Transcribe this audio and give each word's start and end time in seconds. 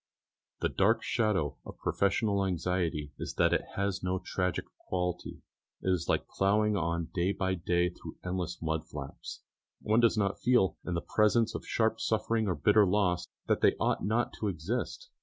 The 0.61 0.69
dark 0.69 1.03
shadow 1.03 1.57
of 1.63 1.77
professional 1.77 2.43
anxiety 2.43 3.11
is 3.19 3.35
that 3.35 3.53
it 3.53 3.61
has 3.75 4.01
no 4.01 4.17
tragic 4.17 4.65
quality; 4.79 5.43
it 5.83 5.89
is 5.91 6.09
like 6.09 6.27
ploughing 6.27 6.75
on 6.75 7.09
day 7.13 7.33
by 7.33 7.53
day 7.53 7.89
through 7.91 8.17
endless 8.25 8.59
mud 8.63 8.87
flats. 8.87 9.43
One 9.79 9.99
does 9.99 10.17
not 10.17 10.41
feel, 10.41 10.75
in 10.83 10.95
the 10.95 11.01
presence 11.01 11.53
of 11.53 11.67
sharp 11.67 11.99
suffering 11.99 12.47
or 12.47 12.55
bitter 12.55 12.87
loss, 12.87 13.27
that 13.45 13.61
they 13.61 13.75
ought 13.79 14.03
not 14.03 14.33
to 14.39 14.47
exist. 14.47 15.11